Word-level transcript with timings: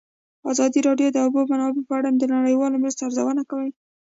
ازادي 0.51 0.79
راډیو 0.87 1.09
د 1.11 1.13
د 1.15 1.17
اوبو 1.25 1.41
منابع 1.51 1.83
په 1.87 1.93
اړه 1.99 2.09
د 2.13 2.23
نړیوالو 2.35 2.81
مرستو 2.83 3.05
ارزونه 3.07 3.43
کړې. 3.51 3.69